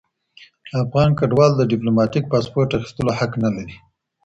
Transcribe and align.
افغان 0.81 1.09
کډوال 1.19 1.51
د 1.55 1.61
ډیپلوماټیک 1.71 2.23
پاسپورټ 2.33 2.69
اخیستلو 2.77 3.11
حق 3.19 3.31
نه 3.43 3.49
لري. 3.55 3.75